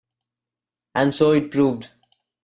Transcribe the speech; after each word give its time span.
And 0.95 1.13
so 1.13 1.29
it 1.29 1.51
proved. 1.51 1.91